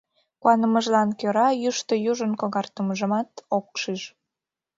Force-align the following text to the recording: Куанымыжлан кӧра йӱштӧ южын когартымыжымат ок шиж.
Куанымыжлан 0.41 1.09
кӧра 1.19 1.47
йӱштӧ 1.63 1.95
южын 2.11 2.31
когартымыжымат 2.41 3.29
ок 3.57 3.67
шиж. 3.81 4.01